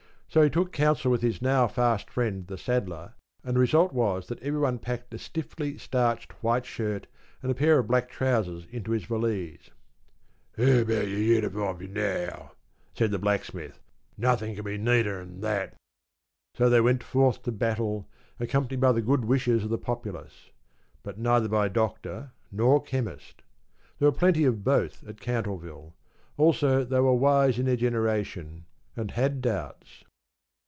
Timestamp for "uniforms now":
11.19-12.53